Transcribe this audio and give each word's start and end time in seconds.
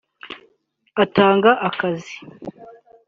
atanga 1.03 1.51
akazi 1.67 2.13